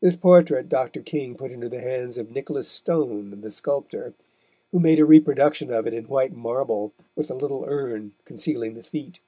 [0.00, 1.02] This portrait Dr.
[1.02, 4.14] King put into the hands of Nicholas Stone, the sculptor,
[4.70, 8.84] who made a reproduction of it in white marble, with the little urn concealing the
[8.84, 9.18] feet.